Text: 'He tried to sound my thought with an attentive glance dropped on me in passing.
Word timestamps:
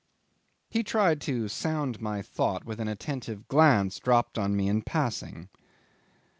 'He 0.71 0.81
tried 0.81 1.21
to 1.21 1.47
sound 1.47 2.01
my 2.01 2.23
thought 2.23 2.65
with 2.65 2.79
an 2.79 2.87
attentive 2.87 3.47
glance 3.47 3.99
dropped 3.99 4.39
on 4.39 4.55
me 4.55 4.67
in 4.67 4.81
passing. 4.81 5.47